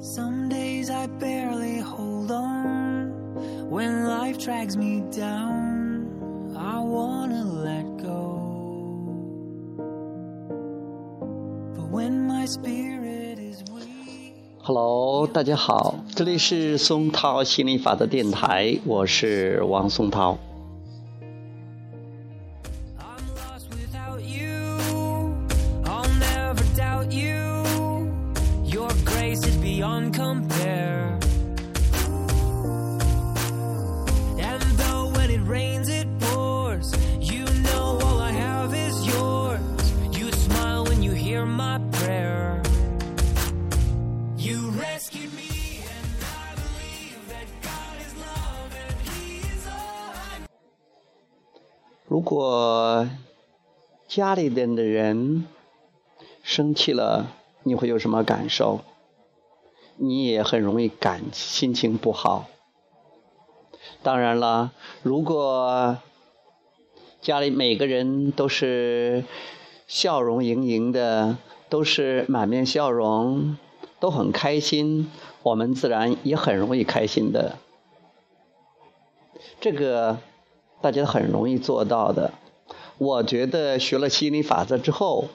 [0.00, 3.10] Some days I barely hold on.
[3.70, 8.38] When life drags me down, I wanna let go.
[11.74, 20.36] But when my spirit is weak, Hello，大家好，这里是松涛心理法则电台，我是王松涛。
[22.98, 24.45] I'm lost without you.
[29.76, 31.18] beyond compare.
[34.38, 39.60] And though when it rains it pours, you know all I have is yours.
[40.10, 42.62] You smile when you hear my prayer.
[44.36, 50.46] You rescued me, and I believe that God is love, and He is all I
[52.08, 53.08] 如果
[54.08, 55.46] 家里边的人
[56.42, 57.28] 生气了，
[57.62, 58.80] 你会有什么感受？
[59.97, 62.45] 你也很容易感心情不好。
[64.03, 64.71] 当然了，
[65.03, 65.97] 如果
[67.21, 69.25] 家里每个人都是
[69.87, 73.57] 笑容盈盈的，都是满面笑容，
[73.99, 75.11] 都很开心，
[75.43, 77.57] 我们自然也很容易开心的。
[79.59, 80.19] 这个
[80.79, 82.33] 大家很容易做到的。
[82.99, 85.25] 我觉得学了心理法则之后，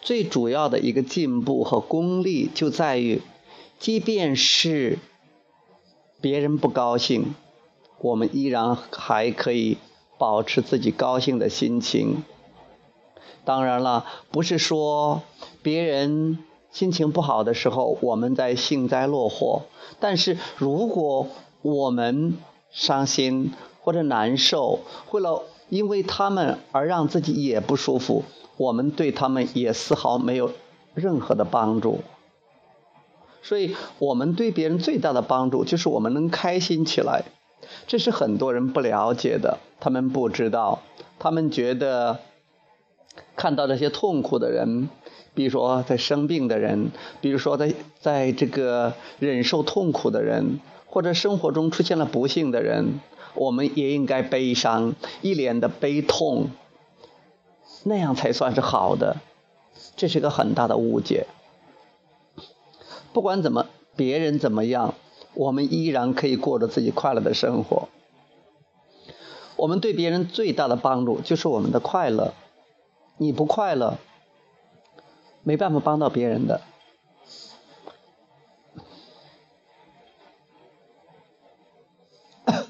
[0.00, 3.22] 最主要的一个进步和功力就在于，
[3.84, 4.98] 即便是
[6.18, 7.34] 别人不高兴，
[8.00, 9.76] 我们依然还可以
[10.16, 12.24] 保持自己高兴的心情。
[13.44, 15.20] 当然了，不是说
[15.62, 16.38] 别人
[16.70, 19.64] 心情不好的时候，我们在幸灾乐祸。
[20.00, 21.28] 但是如果
[21.60, 22.38] 我们
[22.70, 24.78] 伤心或者难受，
[25.10, 28.24] 为了因为他们而让自己也不舒服，
[28.56, 30.52] 我们对他们也丝毫没有
[30.94, 32.00] 任何的帮助。
[33.44, 37.24] 所以，我们对别人最大的帮助就是我们能开心起来。
[37.86, 40.80] 这是很多人不了解的，他们不知道，
[41.18, 42.20] 他们觉得
[43.36, 44.88] 看到这些痛苦的人，
[45.34, 46.90] 比如说在生病的人，
[47.20, 53.00] 比如说在在这个忍受痛苦的人，或者生活中出现了不幸的人，
[53.34, 56.48] 我们也应该悲伤，一脸的悲痛，
[57.82, 59.18] 那样才算是好的。
[59.96, 61.26] 这是个很大的误解。
[63.14, 64.94] 不管怎么，别人怎么样，
[65.34, 67.88] 我们依然可以过着自己快乐的生活。
[69.54, 72.34] 我们对别人最大的帮助就是我们的快乐。
[73.16, 73.98] 你不快乐，
[75.44, 76.60] 没办法帮到别人的。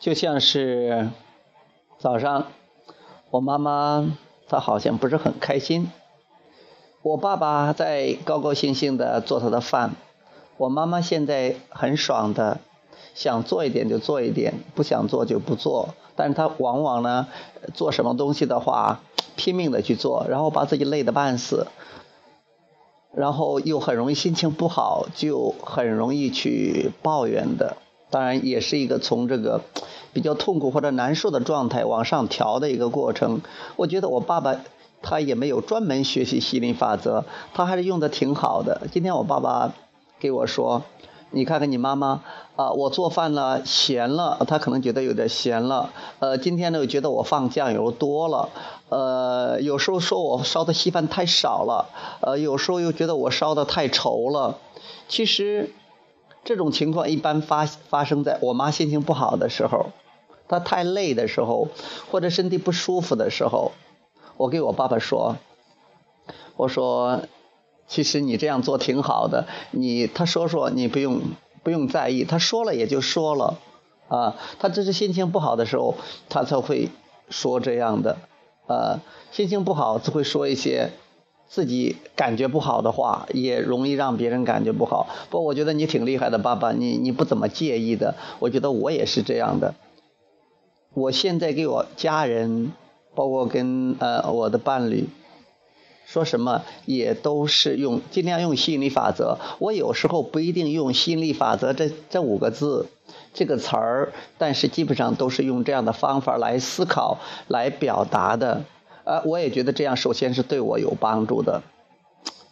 [0.00, 1.10] 就像是
[1.98, 2.46] 早上，
[3.28, 4.16] 我妈妈
[4.48, 5.90] 她好像不是很开心，
[7.04, 9.94] 我爸爸在高高兴兴的做他的饭，
[10.56, 12.60] 我妈妈现在很爽的，
[13.14, 15.90] 想做一点就做一点，不想做就不做。
[16.16, 17.28] 但是她往往呢，
[17.74, 19.02] 做什么东西的话，
[19.36, 21.66] 拼命的去做，然后把自己累得半死，
[23.12, 27.76] 然后又很容易心情不好，就很容易去抱怨的。
[28.08, 29.60] 当然，也是一个从这个
[30.14, 33.42] 比较痛苦或者难受的状态往上调的一个过程。
[33.76, 34.56] 我觉得我爸爸
[35.04, 38.88] 他也没有专门学习吸引力法则，他还是用的挺好的。
[38.90, 39.74] 今天我爸爸
[40.18, 40.82] 给我说
[41.30, 42.22] ：“你看看你妈妈
[42.56, 45.90] 啊，我做饭了咸了，他可能觉得有点咸了。
[46.18, 48.48] 呃，今天呢又觉得我放酱油多了，
[48.88, 51.90] 呃，有时候说我烧的稀饭太少了，
[52.22, 54.56] 呃，有时候又觉得我烧的太稠了。
[55.08, 55.72] 其实。”
[56.46, 59.86] 这种情况一般发发生在我妈心情不好的时候，
[60.46, 61.68] 她太累的时候，
[62.10, 63.72] 或者身体不舒服的时候，
[64.36, 65.36] 我给我爸爸说，
[66.56, 67.22] 我说，
[67.86, 71.20] 其实你这样做挺好的，你他说说你不用
[71.62, 73.58] 不用在意，他说了也就说了，
[74.08, 75.94] 啊，他这是心情不好的时候，
[76.28, 76.88] 他才会
[77.28, 78.18] 说这样的，
[78.66, 79.00] 呃，
[79.32, 80.90] 心情不好只会说一些。
[81.46, 85.06] 自己感觉不好的话，也容易让别人感觉不好。
[85.30, 88.16] 不过我觉得你挺厉害的，爸爸，你你不怎么介意的。
[88.40, 89.74] 我觉得我也是这样的。
[90.94, 92.72] 我现在给我家人，
[93.14, 95.08] 包括跟呃我的伴侣，
[96.06, 99.38] 说什么也都是用尽量用吸引力法则。
[99.58, 102.88] 我有时候不一定用吸引力法则这这五个字
[103.32, 107.18] 这个词儿，但是基本上都是用这样的方法来思考、
[107.48, 108.64] 来表达的。
[109.04, 111.62] 呃，我也觉得这样，首先是对我有帮助的，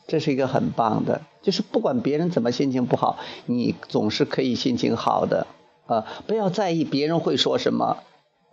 [0.07, 5.47] 这是一个很棒的，就是不管别人怎么心情不好，你总是可以心情好的，
[5.87, 8.03] 啊，不要在意别人会说什么，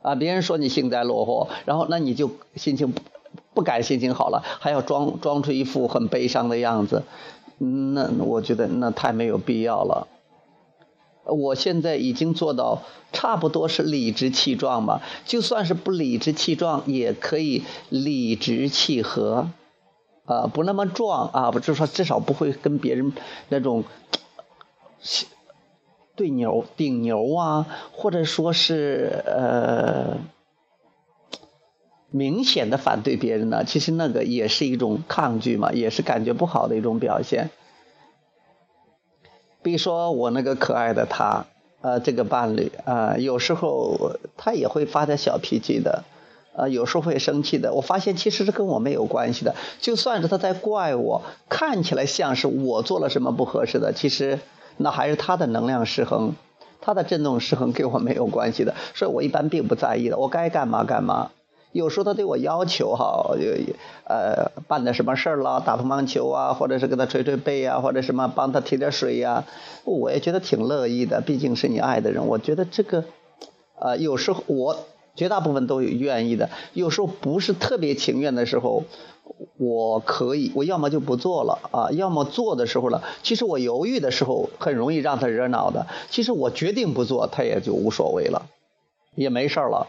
[0.01, 3.01] 啊，别人说你幸灾乐祸，然后那你就心情不
[3.53, 7.03] 不敢心情好了，还要装装出一副很悲伤的样子，
[7.57, 10.07] 那我觉得那太没有必要了。
[11.25, 12.81] 我现在已经做到
[13.11, 19.49] 差不多是理直气壮吧，就算是不理直气壮，也可以理直气和，
[20.25, 23.13] 啊，不那么壮啊，不就是说至少不会跟别人
[23.49, 23.83] 那种
[26.19, 30.17] 对牛顶牛啊，或者说是呃
[32.09, 33.63] 明显的反对别人呢？
[33.63, 37.51] 其实那个也是一种抗拒嘛，也是感觉不好的一种表现。
[39.61, 41.45] 比如说我那个可爱的他，
[41.79, 46.03] 呃，这个伴侣啊，有时候他也会发点小脾气的，
[46.53, 47.73] 呃，有时候会生气的。
[47.73, 54.39] 我发现其实是跟我没有关系的，就算是他在怪我，看起来像是我做了什么不合适的，其实
[54.81, 56.33] 那还是他的能量失衡，
[56.81, 61.31] 他的振动失衡跟我没有关系的，所以我一般并不在意的，我该干嘛干嘛。
[61.71, 63.35] 有时候他对我要求哈，
[64.05, 69.43] 呃，办点什么事儿了，打乒乓球啊，或者是给他捶捶背啊，或者什么帮他提点水呀，
[69.83, 71.21] 我也觉得挺乐意的。
[71.21, 73.03] 毕竟是你爱的人，我觉得这个，
[73.79, 74.77] 呃，有时候我
[75.15, 76.49] 绝大部分都有愿意的。
[76.73, 78.85] 有时候不是特别情愿的时候，
[79.57, 83.03] 我可以，我要么就不做了啊，要么做的时候了。
[83.23, 85.87] 其实我犹豫的时候，很容易让他惹恼的。
[86.09, 88.47] 其实我决定不做，他也就无所谓了，
[89.15, 89.87] 也没事了。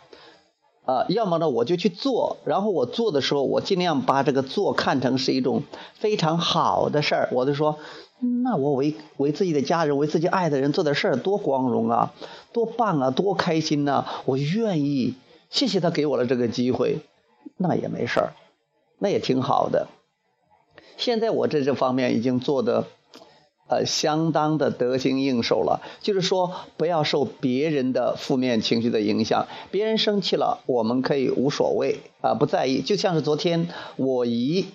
[0.86, 5.62] 啊，要么呢，我就去做，然后我做的时候，我尽量把这个做看成是一种
[5.94, 7.28] 非常好的事儿。
[7.32, 7.78] 我就说，
[8.42, 12.12] 那我为为自己的家人，为自己爱的人做点事儿，多光荣啊，
[12.52, 14.04] 多棒啊，多开心呐！
[14.24, 15.14] 我愿意，
[15.50, 16.98] 谢谢他给我了这个机会，
[17.56, 18.32] 那也没事儿，
[19.00, 19.88] 那也挺好的。
[20.96, 22.86] 现在我在这方面已经做的。
[23.72, 25.80] 呃，相当的得心应手了。
[26.00, 29.46] 就是说，不要受别人的负面情绪的影响。
[29.70, 32.82] 别人生气了，我们可以无所谓啊，不在意。
[32.82, 34.66] 就像是昨天我姨，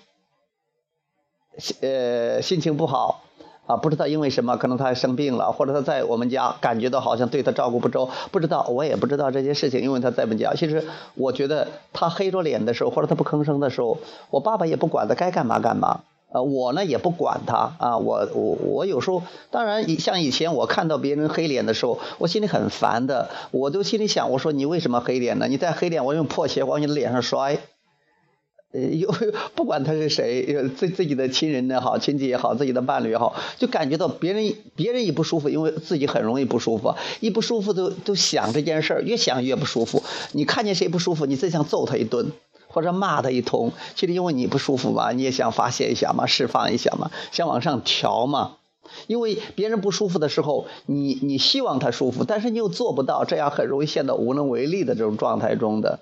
[1.82, 3.25] 呃，心情不好
[3.66, 10.54] 啊，不知道因为什么，可能他生病了，或者他在我们家感觉到好像对他照顾不周，不知道，我也不知道这些事情，因为他在我们家。
[10.54, 10.84] 其实
[11.14, 13.98] 我觉得他黑着脸的时候，或者他不吭声的时候，
[14.30, 16.00] 我爸爸也不管他该干嘛干嘛。
[16.32, 25.46] 呃，我呢也不管他啊，我我我有时候，当然像以前我看到别人黑脸的时候，我心里很烦的，我都心里想，我说你为什么黑脸呢？
[25.48, 27.58] 你再黑脸，我用破鞋往你的脸上摔。
[28.72, 29.12] 呃，有
[29.54, 40.02] 不管他是谁，自自己的亲人也好，亲戚也好，自己的伴侣也好，就感觉到别人别人一不舒服，因为自己很容易不舒服，一不舒服都都想这件事儿，越想越不舒服。
[40.32, 42.32] 你看见谁不舒服，你最想揍他一顿。
[42.68, 48.56] 或者骂他一通，其实因为你不舒服嘛，你也想发泄一下嘛，释放一下嘛，想往上调嘛。
[49.06, 56.00] 因为别人不舒服的时候，你你希望他舒服，但是你又做不到，这样很容易陷到无能为力的这种状态中的。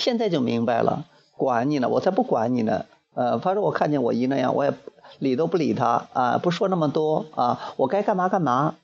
[0.00, 1.04] 现在就明白了，
[1.36, 2.86] 管你呢，我才不管你呢。
[3.14, 4.72] 呃，反正我看见我姨那样，我也
[5.18, 8.76] 理都不理她啊，不说那么多啊，我该干嘛干嘛。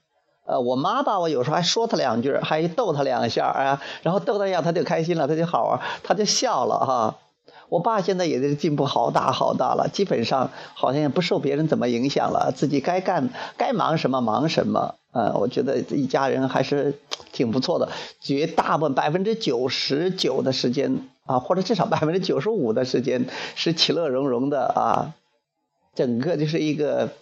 [0.45, 7.15] 呃，我妈吧，我有时候还说她两句，还逗她两下啊，然后逗她一下，她就开心了，她就好玩，她就笑了哈。
[7.71, 14.97] 我爸现在也是进步好大好大了，基本上好像也不受别人怎么影响了，自己该干该忙什么忙什么。
[15.17, 16.99] 呃，我觉得一家人还是
[17.33, 17.89] 挺不错的，
[18.21, 25.15] 绝大部分百分之九十九的时间啊，或者至少百分之九十五的时间是其乐融融的啊，
[25.95, 27.13] 整个就是一个。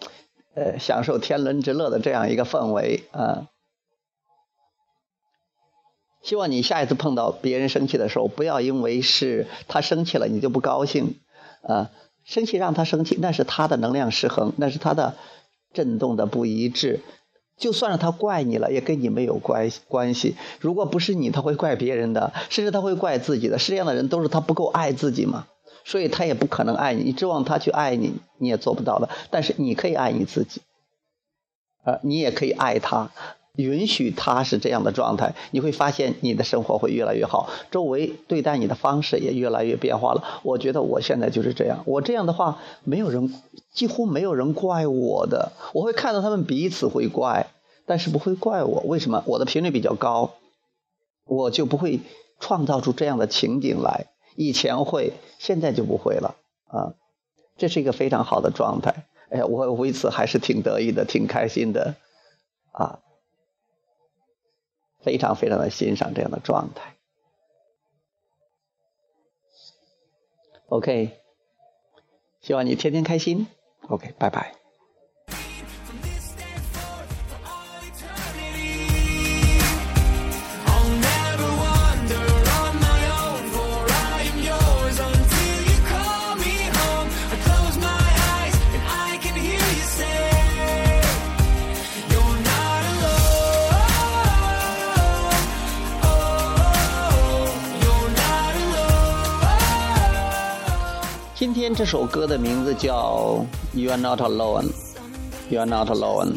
[0.57, 3.49] 呃，享受天伦之乐的这样一个氛围啊！
[6.23, 11.19] 希望你下一次碰到别人生气的时候，不要因为是他生气了，你就不高兴
[11.61, 11.91] 啊！
[12.23, 15.15] 生气让他生气，那是他的能量失衡，那是他的
[15.73, 17.01] 震动的不一致。
[17.57, 20.35] 就算是他怪你了，也跟你没有关关系。
[20.59, 23.59] 如果不是你，他会怪别人的，甚至他会怪自己的。
[23.59, 25.47] 世界上的人都是他不够爱自己嘛。
[25.87, 29.07] 所以他也不可能爱你，你指望他去爱你，你也做不到的。
[29.29, 30.61] 但是你可以爱你自己，
[31.83, 33.11] 呃，你也可以爱他，
[33.55, 40.41] 允许他是这样的状态，你会发现你的生活会越来越好，周围对待你的方式也越来越变化了。
[40.43, 43.33] 我觉得我现在就是这样，我这样的话，没有人，
[43.73, 47.47] 几乎没有人怪我的，我会看到他们彼此会怪，
[47.85, 48.81] 但是不会怪我。
[48.85, 49.23] 为什么？
[49.25, 50.33] 我的频率比较高，
[51.25, 51.99] 我就不会
[52.39, 54.07] 创造出这样的情景来。
[54.35, 56.35] 以前会，现在就不会了
[56.67, 56.93] 啊！
[57.57, 59.05] 这是一个非常好的状态。
[59.29, 61.95] 哎呀，我为此还是挺得意的，挺开心的
[62.73, 62.99] 啊！
[65.05, 66.95] 非常非常的欣赏这样的状态。
[70.67, 71.21] OK，
[72.41, 73.45] 希望你天天开心。
[73.87, 74.64] OK，拜拜。
[101.75, 103.45] 这首歌的名字叫
[103.77, 104.63] 《You Are Not Alone》
[105.49, 106.35] ，You Are Not Alone，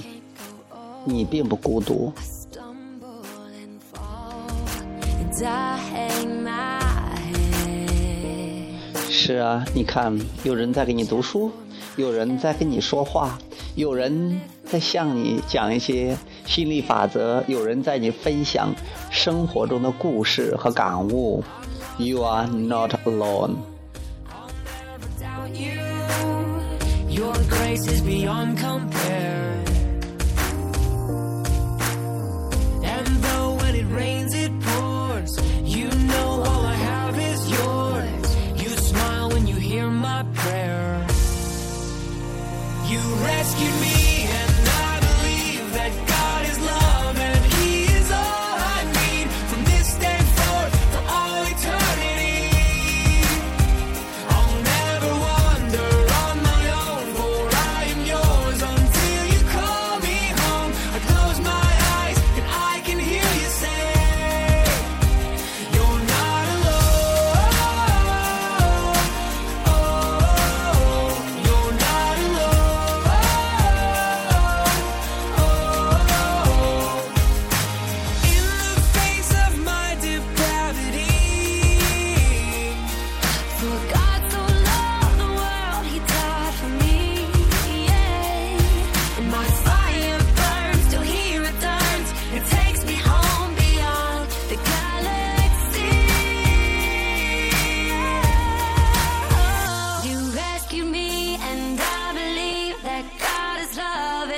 [1.04, 2.12] 你并不孤独。
[9.08, 11.52] 是啊，你看，有人在给你读书，
[11.94, 13.38] 有人在跟你说话，
[13.76, 16.16] 有人在向你讲一些
[16.46, 18.74] 心理法则，有人在你分享
[19.08, 21.44] 生活中的故事和感悟。
[21.96, 23.54] You are not alone。
[27.68, 28.97] places beyond compare.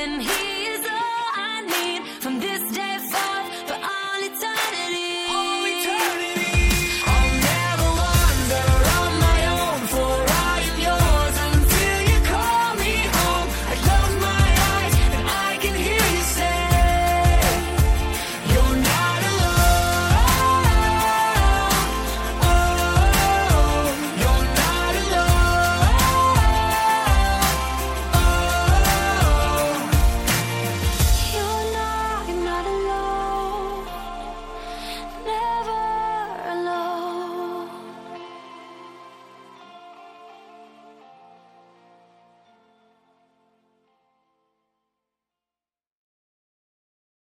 [0.00, 0.39] been here.